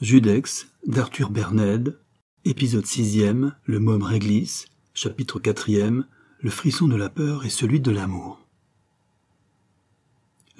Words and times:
Judex 0.00 0.68
d'Arthur 0.86 1.28
Berned, 1.30 1.98
épisode 2.44 2.86
sixième, 2.86 3.56
le 3.64 3.80
môme 3.80 4.04
réglisse, 4.04 4.66
chapitre 4.94 5.40
quatrième, 5.40 6.06
le 6.40 6.50
frisson 6.50 6.86
de 6.86 6.94
la 6.94 7.08
peur 7.08 7.44
et 7.44 7.50
celui 7.50 7.80
de 7.80 7.90
l'amour. 7.90 8.46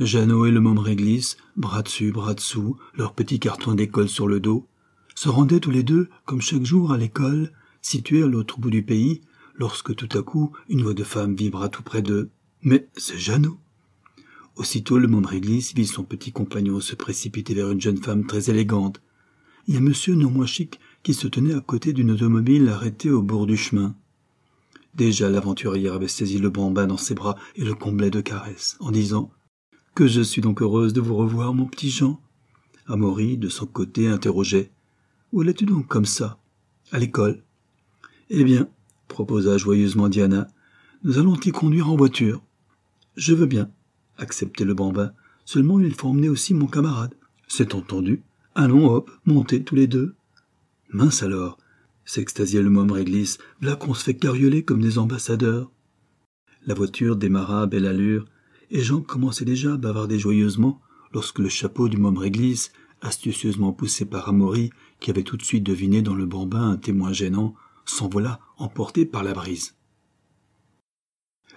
Jeannot 0.00 0.46
et 0.46 0.50
le 0.50 0.58
môme 0.58 0.80
réglisse, 0.80 1.36
bras 1.56 1.82
dessus, 1.82 2.10
bras 2.10 2.34
dessous, 2.34 2.78
leur 2.94 3.14
petit 3.14 3.38
carton 3.38 3.74
d'école 3.74 4.08
sur 4.08 4.26
le 4.26 4.40
dos, 4.40 4.66
se 5.14 5.28
rendaient 5.28 5.60
tous 5.60 5.70
les 5.70 5.84
deux, 5.84 6.08
comme 6.24 6.42
chaque 6.42 6.64
jour, 6.64 6.90
à 6.90 6.98
l'école, 6.98 7.52
située 7.80 8.24
à 8.24 8.26
l'autre 8.26 8.58
bout 8.58 8.70
du 8.70 8.82
pays, 8.82 9.20
lorsque 9.54 9.94
tout 9.94 10.18
à 10.18 10.22
coup 10.22 10.50
une 10.68 10.82
voix 10.82 10.94
de 10.94 11.04
femme 11.04 11.36
vibra 11.36 11.68
tout 11.68 11.84
près 11.84 12.02
d'eux. 12.02 12.30
Mais 12.62 12.88
c'est 12.96 13.18
Jeannot. 13.18 13.60
Aussitôt 14.56 14.98
le 14.98 15.06
môme 15.06 15.26
réglisse 15.26 15.74
vit 15.74 15.86
son 15.86 16.02
petit 16.02 16.32
compagnon 16.32 16.80
se 16.80 16.96
précipiter 16.96 17.54
vers 17.54 17.70
une 17.70 17.80
jeune 17.80 18.02
femme 18.02 18.26
très 18.26 18.50
élégante, 18.50 19.00
y 19.68 19.76
a 19.76 19.80
monsieur 19.80 20.14
non 20.14 20.30
moins 20.30 20.46
chic 20.46 20.80
qui 21.02 21.14
se 21.14 21.28
tenait 21.28 21.54
à 21.54 21.60
côté 21.60 21.92
d'une 21.92 22.10
automobile 22.10 22.68
arrêtée 22.68 23.10
au 23.10 23.22
bord 23.22 23.46
du 23.46 23.56
chemin. 23.56 23.94
Déjà 24.94 25.28
l'aventurière 25.28 25.94
avait 25.94 26.08
saisi 26.08 26.38
le 26.38 26.50
bambin 26.50 26.86
dans 26.86 26.96
ses 26.96 27.14
bras 27.14 27.36
et 27.54 27.64
le 27.64 27.74
comblait 27.74 28.10
de 28.10 28.20
caresses, 28.20 28.76
en 28.80 28.90
disant 28.90 29.30
Que 29.94 30.06
je 30.06 30.22
suis 30.22 30.40
donc 30.40 30.62
heureuse 30.62 30.92
de 30.92 31.00
vous 31.00 31.16
revoir, 31.16 31.54
mon 31.54 31.66
petit 31.66 31.90
Jean. 31.90 32.20
Amaury, 32.86 33.36
de 33.36 33.48
son 33.48 33.66
côté, 33.66 34.08
interrogeait 34.08 34.72
Où 35.32 35.42
allais-tu 35.42 35.66
donc 35.66 35.86
comme 35.86 36.06
ça? 36.06 36.38
À 36.90 36.98
l'école. 36.98 37.42
Eh 38.30 38.44
bien, 38.44 38.68
proposa 39.06 39.58
joyeusement 39.58 40.08
Diana, 40.08 40.48
nous 41.04 41.18
allons 41.18 41.36
t'y 41.36 41.52
conduire 41.52 41.90
en 41.90 41.96
voiture. 41.96 42.42
Je 43.16 43.34
veux 43.34 43.46
bien, 43.46 43.70
acceptait 44.16 44.64
le 44.64 44.74
bambin. 44.74 45.12
Seulement 45.44 45.78
il 45.78 45.94
faut 45.94 46.08
emmener 46.08 46.28
aussi 46.28 46.54
mon 46.54 46.66
camarade. 46.66 47.14
C'est 47.46 47.74
entendu, 47.74 48.22
Allons, 48.54 48.90
hop, 48.90 49.10
montez 49.24 49.62
tous 49.62 49.74
les 49.74 49.86
deux. 49.86 50.14
Mince 50.90 51.22
alors, 51.22 51.58
s'extasiait 52.04 52.62
le 52.62 52.70
môme 52.70 52.90
réglisse, 52.90 53.38
là 53.60 53.76
qu'on 53.76 53.94
se 53.94 54.04
fait 54.04 54.16
carioler 54.16 54.64
comme 54.64 54.80
des 54.80 54.98
ambassadeurs. 54.98 55.70
La 56.66 56.74
voiture 56.74 57.16
démarra 57.16 57.62
à 57.62 57.66
belle 57.66 57.86
allure, 57.86 58.26
et 58.70 58.82
Jean 58.82 59.00
commençait 59.00 59.44
déjà 59.44 59.74
à 59.74 59.76
bavarder 59.76 60.18
joyeusement 60.18 60.80
lorsque 61.12 61.38
le 61.38 61.48
chapeau 61.48 61.88
du 61.88 61.96
môme 61.96 62.18
réglisse, 62.18 62.72
astucieusement 63.00 63.72
poussé 63.72 64.04
par 64.04 64.28
Amaury, 64.28 64.70
qui 65.00 65.10
avait 65.10 65.22
tout 65.22 65.36
de 65.36 65.44
suite 65.44 65.64
deviné 65.64 66.02
dans 66.02 66.14
le 66.14 66.26
bambin 66.26 66.70
un 66.70 66.76
témoin 66.76 67.12
gênant, 67.12 67.54
s'envola 67.84 68.40
emporté 68.56 69.06
par 69.06 69.22
la 69.22 69.32
brise. 69.32 69.74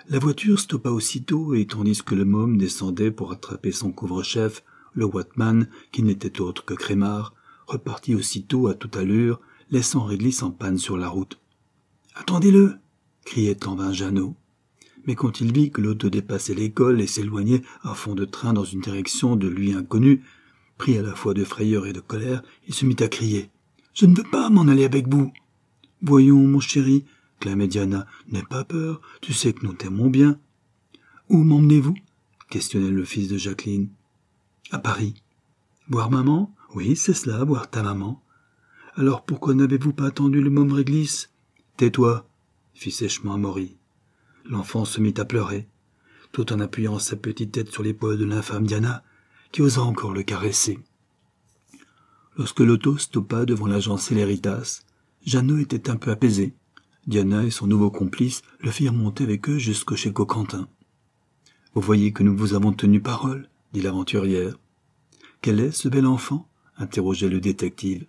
La 0.08 0.20
voiture 0.20 0.60
stoppa 0.60 0.90
aussitôt, 0.90 1.54
et 1.54 1.66
tandis 1.66 2.04
que 2.04 2.16
le 2.16 2.26
môme 2.26 2.58
descendait 2.58 3.12
pour 3.12 3.32
attraper 3.32 3.72
son 3.72 3.92
couvre-chef, 3.92 4.64
le 4.94 5.06
Watman, 5.06 5.68
qui 5.92 6.04
n'était 6.04 6.42
autre 6.42 6.66
que 6.66 6.74
Crémard, 6.74 7.34
repartit 7.68 8.16
aussitôt 8.16 8.68
à 8.68 8.74
toute 8.74 8.98
allure, 8.98 9.40
laissant 9.70 10.04
Réglisse 10.04 10.44
en 10.44 10.52
panne 10.52 10.78
sur 10.78 10.98
la 10.98 11.08
route. 11.08 11.40
Attendez-le 12.16 12.76
criait 13.26 13.68
en 13.68 13.76
vain 13.76 13.94
Jeannot. 13.94 14.36
Mais 15.06 15.16
quand 15.16 15.42
il 15.42 15.52
vit 15.52 15.72
que 15.72 15.82
l'auto 15.82 16.10
dépassait 16.10 16.54
l'école 16.54 17.02
et 17.02 17.08
s'éloignait 17.08 17.62
à 17.84 17.94
fond 17.94 18.14
de 18.14 18.26
train 18.26 18.54
dans 18.54 18.66
une 18.66 18.82
direction 18.82 19.36
de 19.36 19.48
lui 19.48 19.74
inconnue, 19.74 20.24
pris 20.78 20.98
à 20.98 21.02
la 21.02 21.16
fois 21.16 21.34
de 21.34 21.44
frayeur 21.44 21.88
et 21.88 21.94
de 21.94 22.00
colère, 22.00 22.44
il 22.68 22.74
se 22.74 22.86
mit 22.86 22.96
à 23.00 23.08
crier. 23.08 23.50
Je 23.94 24.06
ne 24.06 24.16
veux 24.16 24.30
pas 24.30 24.50
m'en 24.50 24.68
aller 24.68 24.86
avec 24.86 25.08
vous. 25.08 25.32
Voyons, 26.02 26.48
mon 26.48 26.60
chéri, 26.60 27.06
clamait 27.40 27.68
Diana, 27.68 28.06
n'aie 28.28 28.44
pas 28.44 28.64
peur, 28.64 29.02
tu 29.22 29.34
sais 29.34 29.54
que 29.54 29.66
nous 29.66 29.74
t'aimons 29.74 30.10
bien. 30.10 30.40
Où 31.30 31.44
m'emmenez-vous? 31.44 31.96
questionnait 32.50 32.92
le 32.92 33.06
fils 33.06 33.30
de 33.30 33.38
Jacqueline. 33.38 33.90
À 34.70 34.80
Paris. 34.80 35.16
Voir 35.90 36.12
maman? 36.12 36.54
Oui, 36.74 36.96
c'est 36.96 37.14
cela, 37.14 37.44
voir 37.44 37.70
ta 37.70 37.84
maman. 37.84 38.22
Alors 38.96 39.24
pourquoi 39.24 39.54
n'avez-vous 39.54 39.94
pas 39.94 40.08
attendu 40.08 40.42
le 40.42 40.50
môme 40.50 40.72
réglisse? 40.72 41.30
Tais-toi, 41.78 42.26
fit 42.74 42.92
sèchement 42.92 43.34
Amaury. 43.34 43.76
L'enfant 44.46 44.86
se 44.86 45.02
mit 45.02 45.14
à 45.18 45.26
pleurer, 45.26 45.68
tout 46.32 46.54
en 46.54 46.60
appuyant 46.60 47.00
sa 47.00 47.16
petite 47.16 47.52
tête 47.52 47.72
sur 47.72 47.84
l'épaule 47.84 48.18
de 48.18 48.26
l'infâme 48.26 48.66
Diana, 48.66 49.04
qui 49.52 49.62
osa 49.62 49.82
encore 49.82 50.14
le 50.14 50.24
caresser. 50.24 50.80
Lorsque 52.38 52.60
l'auto 52.60 52.98
stoppa 52.98 53.46
devant 53.46 53.68
l'agent 53.68 53.98
Céléritas, 53.98 54.84
Jeannot 55.26 55.58
était 55.58 55.90
un 55.90 55.98
peu 55.98 56.12
apaisé. 56.12 56.54
Diana 57.08 57.44
et 57.44 57.52
son 57.52 57.68
nouveau 57.68 57.92
complice 57.92 58.42
le 58.60 58.72
firent 58.72 58.94
monter 58.94 59.24
avec 59.24 59.50
eux 59.50 59.58
jusqu'au 59.58 59.96
chez 59.96 60.14
Coquentin. 60.14 60.68
Vous 61.74 61.82
voyez 61.82 62.14
que 62.14 62.24
nous 62.24 62.36
vous 62.36 62.54
avons 62.54 62.74
tenu 62.74 63.02
parole, 63.02 63.50
dit 63.74 63.82
l'aventurière. 63.82 64.58
Quel 65.42 65.60
est 65.60 65.72
ce 65.72 65.90
bel 65.90 66.06
enfant? 66.06 66.48
interrogeait 66.78 67.30
le 67.30 67.40
détective. 67.40 68.06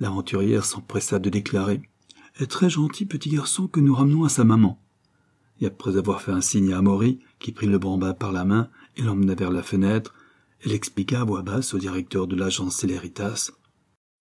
L'aventurière 0.00 0.64
s'empressa 0.64 1.18
de 1.18 1.30
déclarer. 1.30 1.82
Est 2.40 2.50
très 2.50 2.70
gentil 2.70 3.04
petit 3.04 3.30
garçon 3.30 3.66
que 3.66 3.80
nous 3.80 3.94
ramenons 3.94 4.24
à 4.24 4.28
sa 4.28 4.44
maman. 4.44 4.80
Et 5.60 5.66
après 5.66 5.96
avoir 5.96 6.22
fait 6.22 6.32
un 6.32 6.40
signe 6.40 6.72
à 6.72 6.78
Amaury, 6.78 7.20
qui 7.38 7.52
prit 7.52 7.66
le 7.66 7.78
bambin 7.78 8.14
par 8.14 8.32
la 8.32 8.44
main 8.44 8.68
et 8.96 9.02
l'emmena 9.02 9.34
vers 9.34 9.50
la 9.50 9.62
fenêtre, 9.62 10.14
elle 10.64 10.72
expliqua 10.72 11.20
à 11.20 11.24
voix 11.24 11.42
basse 11.42 11.74
au 11.74 11.78
directeur 11.78 12.26
de 12.26 12.36
l'agence 12.36 12.76
Céléritas. 12.76 13.50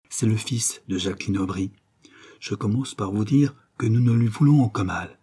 C'est 0.09 0.27
le 0.27 0.37
fils 0.37 0.83
de 0.89 0.97
Jacqueline 0.97 1.39
Aubry. 1.39 1.71
Je 2.41 2.55
commence 2.55 2.95
par 2.95 3.13
vous 3.13 3.25
dire 3.25 3.55
que 3.77 3.87
nous 3.87 4.01
ne 4.01 4.13
lui 4.13 4.29
voulons 4.29 4.63
aucun 4.63 4.85
mal. 4.85 5.19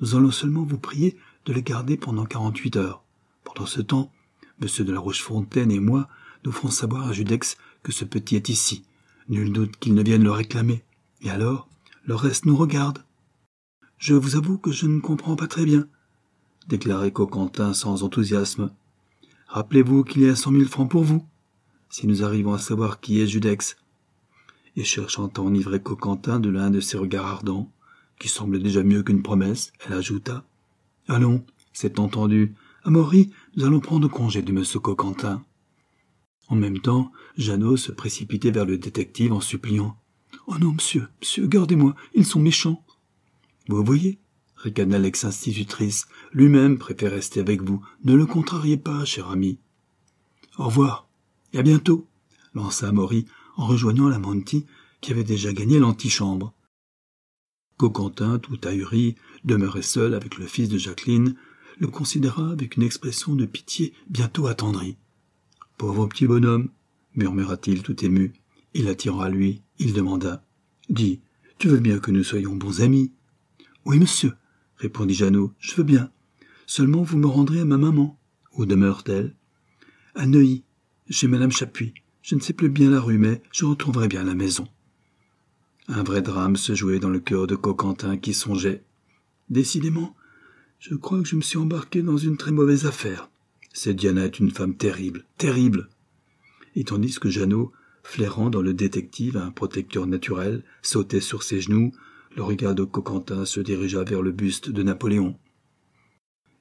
Nous 0.00 0.14
allons 0.14 0.30
seulement 0.30 0.62
vous 0.62 0.78
prier 0.78 1.16
de 1.44 1.52
le 1.52 1.60
garder 1.60 1.96
pendant 1.96 2.24
quarante-huit 2.24 2.76
heures. 2.76 3.02
Pendant 3.44 3.66
ce 3.66 3.80
temps, 3.80 4.12
Monsieur 4.60 4.84
de 4.84 4.92
la 4.92 5.00
Rochefontaine 5.00 5.70
et 5.70 5.80
moi 5.80 6.08
nous 6.44 6.52
ferons 6.52 6.70
savoir 6.70 7.08
à 7.08 7.12
Judex 7.12 7.56
que 7.82 7.92
ce 7.92 8.04
petit 8.04 8.36
est 8.36 8.48
ici. 8.48 8.84
Nul 9.28 9.52
doute 9.52 9.76
qu'il 9.76 9.94
ne 9.94 10.02
vienne 10.02 10.22
le 10.22 10.30
réclamer. 10.30 10.82
Et 11.22 11.30
alors, 11.30 11.68
le 12.04 12.14
reste 12.14 12.46
nous 12.46 12.56
regarde. 12.56 13.04
Je 13.98 14.14
vous 14.14 14.36
avoue 14.36 14.58
que 14.58 14.72
je 14.72 14.86
ne 14.86 15.00
comprends 15.00 15.36
pas 15.36 15.48
très 15.48 15.64
bien, 15.64 15.86
déclarait 16.68 17.10
Coquentin 17.10 17.74
sans 17.74 18.02
enthousiasme. 18.02 18.70
Rappelez-vous 19.48 20.04
qu'il 20.04 20.22
y 20.22 20.28
a 20.28 20.36
cent 20.36 20.50
mille 20.50 20.68
francs 20.68 20.90
pour 20.90 21.02
vous, 21.02 21.24
si 21.90 22.06
nous 22.06 22.22
arrivons 22.22 22.54
à 22.54 22.58
savoir 22.58 23.00
qui 23.00 23.20
est 23.20 23.26
Judex. 23.26 23.76
Et 24.76 24.84
cherchant 24.84 25.26
à 25.26 25.40
enivrer 25.40 25.82
Coquentin 25.82 26.38
de 26.38 26.48
l'un 26.48 26.70
de 26.70 26.80
ses 26.80 26.98
regards 26.98 27.26
ardents, 27.26 27.70
qui 28.18 28.28
semblait 28.28 28.58
déjà 28.58 28.82
mieux 28.82 29.02
qu'une 29.02 29.22
promesse, 29.22 29.72
elle 29.84 29.94
ajouta. 29.94 30.44
Allons, 31.08 31.44
c'est 31.72 31.98
entendu, 31.98 32.54
Amaury, 32.88 33.30
nous 33.54 33.66
allons 33.66 33.80
prendre 33.80 34.08
congé 34.08 34.40
de 34.40 34.50
monsieur 34.50 34.80
Coquentin. 34.80 35.44
En 36.48 36.56
même 36.56 36.78
temps, 36.78 37.12
Jeannot 37.36 37.76
se 37.76 37.92
précipitait 37.92 38.50
vers 38.50 38.64
le 38.64 38.78
détective 38.78 39.34
en 39.34 39.42
suppliant. 39.42 40.00
Oh 40.46 40.56
non, 40.58 40.72
monsieur, 40.72 41.06
monsieur, 41.20 41.46
gardez-moi, 41.46 41.94
ils 42.14 42.24
sont 42.24 42.40
méchants. 42.40 42.82
Vous 43.68 43.84
voyez, 43.84 44.20
ricana 44.56 44.98
l'ex-institutrice, 44.98 46.08
lui-même 46.32 46.78
préfère 46.78 47.10
rester 47.10 47.40
avec 47.40 47.60
vous. 47.60 47.84
Ne 48.04 48.14
le 48.14 48.24
contrariez 48.24 48.78
pas, 48.78 49.04
cher 49.04 49.28
ami. 49.28 49.58
Au 50.56 50.64
revoir, 50.64 51.10
et 51.52 51.58
à 51.58 51.62
bientôt, 51.62 52.08
lança 52.54 52.88
Amaury 52.88 53.26
en 53.58 53.66
rejoignant 53.66 54.08
la 54.08 54.18
Monty, 54.18 54.64
qui 55.02 55.12
avait 55.12 55.24
déjà 55.24 55.52
gagné 55.52 55.78
l'antichambre. 55.78 56.54
Coquentin, 57.76 58.38
tout 58.38 58.58
ahuri, 58.64 59.14
demeurait 59.44 59.82
seul 59.82 60.14
avec 60.14 60.38
le 60.38 60.46
fils 60.46 60.70
de 60.70 60.78
Jacqueline, 60.78 61.36
le 61.78 61.86
considéra 61.88 62.50
avec 62.50 62.76
une 62.76 62.82
expression 62.82 63.34
de 63.34 63.46
pitié 63.46 63.92
bientôt 64.08 64.46
attendrie. 64.46 64.96
Pauvre 65.76 66.06
petit 66.06 66.26
bonhomme, 66.26 66.70
murmura-t-il 67.14 67.82
tout 67.82 68.04
ému. 68.04 68.32
Il 68.74 68.86
l'attirant 68.86 69.20
à 69.20 69.28
lui, 69.28 69.62
il 69.78 69.92
demanda. 69.92 70.44
Dis, 70.88 71.20
tu 71.58 71.68
veux 71.68 71.80
bien 71.80 71.98
que 71.98 72.10
nous 72.10 72.24
soyons 72.24 72.56
bons 72.56 72.80
amis 72.80 73.12
Oui, 73.84 73.98
monsieur, 73.98 74.34
répondit 74.76 75.14
Jeannot, 75.14 75.52
je 75.58 75.74
veux 75.74 75.84
bien. 75.84 76.10
Seulement 76.66 77.02
vous 77.02 77.18
me 77.18 77.26
rendrez 77.26 77.60
à 77.60 77.64
ma 77.64 77.78
maman. 77.78 78.18
Où 78.52 78.66
demeure-t-elle? 78.66 79.34
À 80.14 80.26
Neuilly, 80.26 80.64
chez 81.08 81.28
madame 81.28 81.52
Chapuis. 81.52 81.94
Je 82.22 82.34
ne 82.34 82.40
sais 82.40 82.52
plus 82.52 82.68
bien 82.68 82.90
la 82.90 83.00
rue, 83.00 83.18
mais 83.18 83.40
je 83.52 83.64
retrouverai 83.64 84.08
bien 84.08 84.24
la 84.24 84.34
maison. 84.34 84.68
Un 85.86 86.02
vrai 86.02 86.20
drame 86.20 86.56
se 86.56 86.74
jouait 86.74 86.98
dans 86.98 87.08
le 87.08 87.20
cœur 87.20 87.46
de 87.46 87.56
Coquentin 87.56 88.18
qui 88.18 88.34
songeait. 88.34 88.84
Décidément, 89.48 90.14
je 90.78 90.94
crois 90.94 91.20
que 91.20 91.28
je 91.28 91.36
me 91.36 91.40
suis 91.40 91.58
embarqué 91.58 92.02
dans 92.02 92.16
une 92.16 92.36
très 92.36 92.52
mauvaise 92.52 92.86
affaire. 92.86 93.28
Cette 93.72 93.96
Diana 93.96 94.24
est 94.24 94.38
une 94.38 94.50
femme 94.50 94.76
terrible, 94.76 95.24
terrible. 95.36 95.88
Et 96.74 96.84
tandis 96.84 97.18
que 97.18 97.30
Jeannot, 97.30 97.72
flairant 98.02 98.50
dans 98.50 98.62
le 98.62 98.74
détective 98.74 99.36
un 99.36 99.50
protecteur 99.50 100.06
naturel, 100.06 100.64
sautait 100.82 101.20
sur 101.20 101.42
ses 101.42 101.60
genoux, 101.60 101.92
le 102.36 102.42
regard 102.42 102.74
de 102.74 102.84
Coquentin 102.84 103.44
se 103.44 103.60
dirigea 103.60 104.04
vers 104.04 104.22
le 104.22 104.30
buste 104.30 104.70
de 104.70 104.82
Napoléon. 104.82 105.36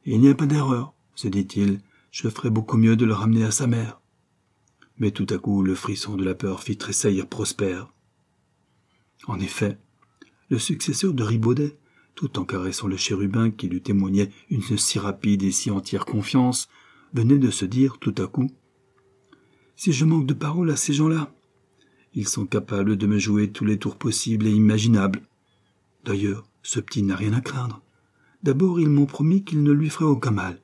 Il 0.05 0.19
n'y 0.19 0.29
a 0.29 0.35
pas 0.35 0.45
d'erreur, 0.45 0.93
se 1.15 1.27
dit-il, 1.27 1.81
je 2.11 2.29
ferais 2.29 2.49
beaucoup 2.49 2.77
mieux 2.77 2.95
de 2.95 3.05
le 3.05 3.13
ramener 3.13 3.43
à 3.43 3.51
sa 3.51 3.67
mère. 3.67 4.01
Mais 4.97 5.11
tout 5.11 5.27
à 5.29 5.37
coup 5.37 5.61
le 5.61 5.75
frisson 5.75 6.15
de 6.15 6.25
la 6.25 6.33
peur 6.33 6.63
fit 6.63 6.77
tressaillir 6.77 7.27
Prosper. 7.27 7.83
En 9.27 9.39
effet, 9.39 9.77
le 10.49 10.57
successeur 10.57 11.13
de 11.13 11.23
Ribaudet 11.23 11.77
tout 12.17 12.39
en 12.39 12.45
caressant 12.45 12.87
le 12.87 12.97
chérubin 12.97 13.51
qui 13.51 13.69
lui 13.69 13.79
témoignait 13.79 14.31
une 14.49 14.63
si 14.63 14.97
rapide 14.97 15.43
et 15.43 15.51
si 15.51 15.69
entière 15.69 16.03
confiance, 16.03 16.67
venait 17.13 17.37
de 17.37 17.51
se 17.51 17.63
dire 17.63 17.99
tout 17.99 18.15
à 18.17 18.25
coup 18.25 18.49
Si 19.75 19.93
je 19.93 20.03
manque 20.03 20.25
de 20.25 20.33
parole 20.33 20.71
à 20.71 20.75
ces 20.75 20.93
gens-là, 20.93 21.31
Ils 22.15 22.27
sont 22.27 22.47
capables 22.47 22.97
de 22.97 23.05
me 23.05 23.19
jouer 23.19 23.51
tous 23.51 23.65
les 23.65 23.77
tours 23.77 23.97
possibles 23.97 24.47
et 24.47 24.51
imaginables. 24.51 25.21
D'ailleurs, 26.03 26.47
ce 26.63 26.79
petit 26.79 27.03
n'a 27.03 27.15
rien 27.15 27.33
à 27.33 27.41
craindre. 27.41 27.83
D'abord, 28.41 28.79
ils 28.79 28.89
m'ont 28.89 29.05
promis 29.05 29.43
qu'ils 29.43 29.61
ne 29.61 29.71
lui 29.71 29.91
feraient 29.91 30.05
aucun 30.05 30.31
mal. 30.31 30.59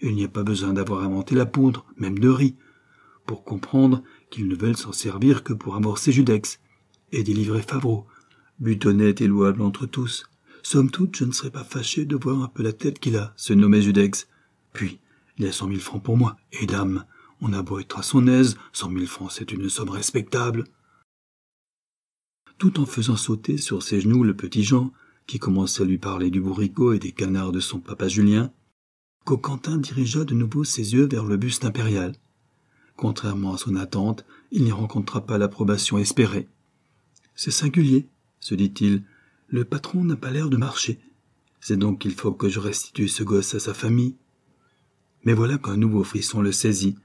Il 0.00 0.14
n'y 0.14 0.24
a 0.24 0.28
pas 0.28 0.44
besoin 0.44 0.72
d'avoir 0.72 1.02
inventé 1.02 1.34
la 1.34 1.44
poudre, 1.44 1.84
même 1.98 2.18
de 2.18 2.30
riz, 2.30 2.56
pour 3.26 3.44
comprendre 3.44 4.02
qu'ils 4.30 4.48
ne 4.48 4.56
veulent 4.56 4.78
s'en 4.78 4.92
servir 4.92 5.42
que 5.42 5.52
pour 5.52 5.76
amorcer 5.76 6.10
Judex 6.12 6.58
et 7.12 7.22
délivrer 7.22 7.60
Favreau, 7.60 8.06
but 8.58 8.86
honnête 8.86 9.20
et 9.20 9.26
louable 9.26 9.60
entre 9.60 9.84
tous. 9.84 10.26
Somme 10.68 10.90
toute, 10.90 11.14
je 11.14 11.24
ne 11.24 11.30
serais 11.30 11.52
pas 11.52 11.62
fâché 11.62 12.06
de 12.06 12.16
voir 12.16 12.42
un 12.42 12.48
peu 12.48 12.64
la 12.64 12.72
tête 12.72 12.98
qu'il 12.98 13.16
a, 13.16 13.32
se 13.36 13.52
nommer 13.52 13.82
Judex. 13.82 14.26
Puis, 14.72 14.98
il 15.38 15.44
y 15.44 15.48
a 15.48 15.52
cent 15.52 15.68
mille 15.68 15.80
francs 15.80 16.02
pour 16.02 16.16
moi, 16.16 16.36
et 16.50 16.66
dame, 16.66 17.04
on 17.40 17.52
a 17.52 17.62
beau 17.62 17.78
être 17.78 18.00
à 18.00 18.02
son 18.02 18.26
aise, 18.26 18.56
cent 18.72 18.90
mille 18.90 19.06
francs 19.06 19.30
c'est 19.30 19.52
une 19.52 19.68
somme 19.68 19.90
respectable. 19.90 20.64
Tout 22.58 22.80
en 22.80 22.84
faisant 22.84 23.14
sauter 23.14 23.58
sur 23.58 23.80
ses 23.84 24.00
genoux 24.00 24.24
le 24.24 24.34
petit 24.34 24.64
Jean, 24.64 24.92
qui 25.28 25.38
commençait 25.38 25.84
à 25.84 25.86
lui 25.86 25.98
parler 25.98 26.32
du 26.32 26.40
bourricot 26.40 26.94
et 26.94 26.98
des 26.98 27.12
canards 27.12 27.52
de 27.52 27.60
son 27.60 27.78
papa 27.78 28.08
Julien, 28.08 28.50
Coquentin 29.24 29.78
dirigea 29.78 30.24
de 30.24 30.34
nouveau 30.34 30.64
ses 30.64 30.94
yeux 30.94 31.06
vers 31.06 31.26
le 31.26 31.36
buste 31.36 31.64
impérial. 31.64 32.16
Contrairement 32.96 33.54
à 33.54 33.58
son 33.58 33.76
attente, 33.76 34.24
il 34.50 34.64
n'y 34.64 34.72
rencontra 34.72 35.24
pas 35.26 35.38
l'approbation 35.38 35.96
espérée. 35.96 36.48
C'est 37.36 37.52
singulier, 37.52 38.08
se 38.40 38.56
dit-il. 38.56 39.04
Le 39.48 39.64
patron 39.64 40.04
n'a 40.04 40.16
pas 40.16 40.30
l'air 40.30 40.48
de 40.48 40.56
marcher. 40.56 40.98
C'est 41.60 41.76
donc 41.76 42.00
qu'il 42.00 42.14
faut 42.14 42.32
que 42.32 42.48
je 42.48 42.58
restitue 42.58 43.08
ce 43.08 43.22
gosse 43.22 43.54
à 43.54 43.60
sa 43.60 43.74
famille. 43.74 44.16
Mais 45.24 45.34
voilà 45.34 45.58
qu'un 45.58 45.76
nouveau 45.76 46.04
frisson 46.04 46.40
le 46.40 46.52
saisit. 46.52 46.96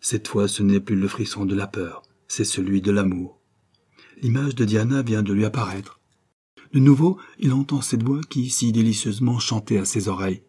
Cette 0.00 0.28
fois, 0.28 0.48
ce 0.48 0.62
n'est 0.62 0.80
plus 0.80 0.96
le 0.96 1.08
frisson 1.08 1.44
de 1.46 1.54
la 1.54 1.66
peur, 1.66 2.02
c'est 2.28 2.44
celui 2.44 2.80
de 2.80 2.90
l'amour. 2.90 3.40
L'image 4.20 4.54
de 4.54 4.64
Diana 4.64 5.02
vient 5.02 5.22
de 5.22 5.32
lui 5.32 5.44
apparaître. 5.44 6.00
De 6.72 6.78
nouveau, 6.78 7.18
il 7.38 7.52
entend 7.52 7.80
cette 7.80 8.02
voix 8.02 8.20
qui 8.28 8.50
si 8.50 8.72
délicieusement 8.72 9.38
chantait 9.38 9.78
à 9.78 9.84
ses 9.84 10.08
oreilles. 10.08 10.42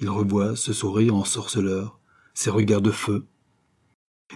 Il 0.00 0.10
revoit 0.10 0.56
ce 0.56 0.72
sourire 0.72 1.14
ensorceleur, 1.14 1.98
ses 2.34 2.50
regards 2.50 2.82
de 2.82 2.90
feu. 2.90 3.26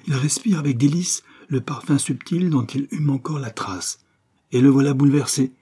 Il 0.06 0.14
respire 0.14 0.58
avec 0.58 0.78
délice 0.78 1.22
le 1.48 1.60
parfum 1.60 1.98
subtil 1.98 2.48
dont 2.48 2.64
il 2.64 2.88
hume 2.90 3.10
encore 3.10 3.38
la 3.38 3.50
trace, 3.50 4.00
et 4.52 4.60
le 4.60 4.68
voilà 4.68 4.94
bouleversé, 4.94 5.52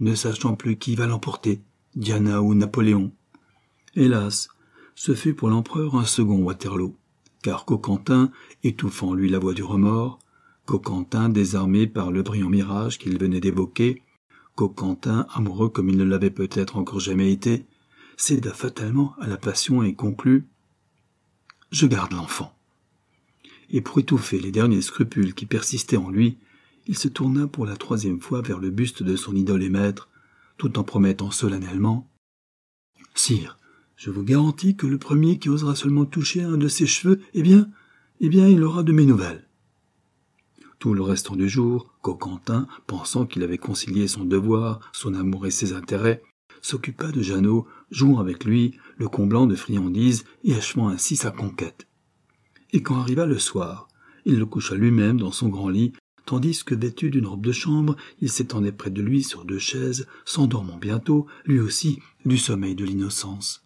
ne 0.00 0.14
sachant 0.14 0.54
plus 0.54 0.76
qui 0.76 0.94
va 0.94 1.06
l'emporter, 1.06 1.62
Diana 1.94 2.42
ou 2.42 2.54
Napoléon. 2.54 3.12
Hélas, 3.94 4.48
ce 4.94 5.14
fut 5.14 5.34
pour 5.34 5.48
l'empereur 5.48 5.96
un 5.96 6.04
second 6.04 6.42
Waterloo, 6.42 6.96
car 7.42 7.64
Coquentin, 7.64 8.30
étouffant 8.62 9.14
lui 9.14 9.28
la 9.28 9.38
voix 9.38 9.54
du 9.54 9.62
remords, 9.62 10.18
Coquentin 10.64 11.28
désarmé 11.28 11.86
par 11.86 12.10
le 12.10 12.22
brillant 12.22 12.48
mirage 12.48 12.98
qu'il 12.98 13.18
venait 13.18 13.40
d'évoquer, 13.40 14.02
Coquentin 14.54 15.26
amoureux 15.34 15.68
comme 15.68 15.88
il 15.88 15.96
ne 15.96 16.04
l'avait 16.04 16.30
peut-être 16.30 16.76
encore 16.76 17.00
jamais 17.00 17.32
été, 17.32 17.66
céda 18.16 18.52
fatalement 18.52 19.14
à 19.20 19.26
la 19.26 19.36
passion 19.36 19.82
et 19.82 19.94
conclut 19.94 20.46
Je 21.70 21.86
garde 21.86 22.12
l'enfant. 22.12 22.56
Et 23.70 23.80
pour 23.80 23.98
étouffer 23.98 24.38
les 24.38 24.52
derniers 24.52 24.82
scrupules 24.82 25.34
qui 25.34 25.46
persistaient 25.46 25.96
en 25.96 26.10
lui, 26.10 26.38
il 26.86 26.96
se 26.96 27.08
tourna 27.08 27.46
pour 27.46 27.66
la 27.66 27.76
troisième 27.76 28.20
fois 28.20 28.42
vers 28.42 28.58
le 28.58 28.70
buste 28.70 29.02
de 29.02 29.16
son 29.16 29.34
idole 29.34 29.62
et 29.62 29.70
maître, 29.70 30.08
tout 30.58 30.78
en 30.78 30.84
promettant 30.84 31.30
solennellement 31.30 32.08
Sire, 33.14 33.58
je 33.96 34.10
vous 34.10 34.24
garantis 34.24 34.74
que 34.74 34.86
le 34.86 34.98
premier 34.98 35.38
qui 35.38 35.48
osera 35.48 35.76
seulement 35.76 36.06
toucher 36.06 36.42
un 36.42 36.56
de 36.56 36.68
ses 36.68 36.86
cheveux, 36.86 37.20
eh 37.34 37.42
bien, 37.42 37.68
eh 38.20 38.28
bien, 38.28 38.48
il 38.48 38.62
aura 38.64 38.82
de 38.82 38.92
mes 38.92 39.04
nouvelles. 39.04 39.46
Tout 40.78 40.94
le 40.94 41.02
restant 41.02 41.36
du 41.36 41.48
jour, 41.48 41.94
Coquentin, 42.00 42.66
pensant 42.86 43.26
qu'il 43.26 43.44
avait 43.44 43.58
concilié 43.58 44.08
son 44.08 44.24
devoir, 44.24 44.80
son 44.92 45.14
amour 45.14 45.46
et 45.46 45.50
ses 45.50 45.72
intérêts, 45.72 46.22
s'occupa 46.62 47.12
de 47.12 47.22
Jeannot, 47.22 47.66
jouant 47.90 48.18
avec 48.18 48.44
lui, 48.44 48.76
le 48.96 49.08
comblant 49.08 49.46
de 49.46 49.54
friandises 49.54 50.24
et 50.42 50.54
achevant 50.54 50.88
ainsi 50.88 51.16
sa 51.16 51.30
conquête. 51.30 51.86
Et 52.72 52.82
quand 52.82 52.96
arriva 52.96 53.26
le 53.26 53.38
soir, 53.38 53.88
il 54.24 54.38
le 54.38 54.46
coucha 54.46 54.74
lui-même 54.74 55.20
dans 55.20 55.32
son 55.32 55.48
grand 55.48 55.68
lit, 55.68 55.92
tandis 56.26 56.64
que 56.64 56.74
vêtu 56.74 57.10
d'une 57.10 57.26
robe 57.26 57.44
de 57.44 57.52
chambre, 57.52 57.96
il 58.20 58.30
s'étendait 58.30 58.72
près 58.72 58.90
de 58.90 59.02
lui 59.02 59.22
sur 59.22 59.44
deux 59.44 59.58
chaises, 59.58 60.06
s'endormant 60.24 60.78
bientôt, 60.78 61.26
lui 61.44 61.60
aussi, 61.60 62.00
du 62.24 62.38
sommeil 62.38 62.74
de 62.74 62.84
l'innocence. 62.84 63.61